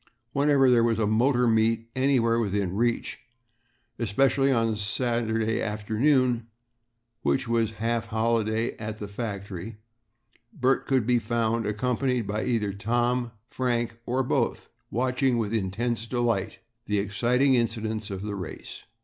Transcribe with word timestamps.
Whenever 0.33 0.67
there 0.67 0.83
was 0.83 0.97
a 0.97 1.05
motor 1.05 1.45
meet 1.47 1.91
anywhere 1.95 2.39
within 2.39 2.75
reach, 2.75 3.19
especially 3.99 4.51
on 4.51 4.75
Saturday 4.75 5.61
afternoon, 5.61 6.47
which 7.21 7.47
was 7.47 7.69
a 7.73 7.75
half 7.75 8.07
holiday 8.07 8.75
at 8.77 8.97
the 8.97 9.07
factory, 9.07 9.77
Bert 10.51 10.87
could 10.87 11.05
be 11.05 11.19
found, 11.19 11.67
accompanied 11.67 12.23
by 12.25 12.43
either 12.45 12.73
Tom 12.73 13.25
or 13.25 13.31
Frank, 13.51 13.99
or 14.07 14.23
both, 14.23 14.69
watching 14.89 15.37
with 15.37 15.53
intense 15.53 16.07
delight 16.07 16.57
the 16.87 16.97
exciting 16.97 17.53
incidents 17.53 18.09
of 18.09 18.23
the 18.23 18.33
race. 18.33 18.81